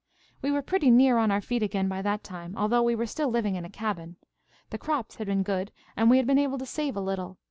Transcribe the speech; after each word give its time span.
"We 0.41 0.49
were 0.49 0.63
pretty 0.63 0.89
near 0.89 1.19
on 1.19 1.29
our 1.29 1.41
feet 1.41 1.61
again 1.61 1.87
by 1.87 2.01
that 2.01 2.23
time, 2.23 2.55
although 2.57 2.81
we 2.81 2.95
were 2.95 3.05
still 3.05 3.29
living 3.29 3.53
in 3.53 3.65
a 3.65 3.69
cabin. 3.69 4.15
The 4.71 4.79
crops 4.79 5.17
had 5.17 5.27
been 5.27 5.43
good, 5.43 5.71
and 5.95 6.09
we 6.09 6.17
had 6.17 6.25
been 6.25 6.39
able 6.39 6.57
to 6.57 6.65
save 6.65 6.95
a 6.95 7.01
little. 7.01 7.37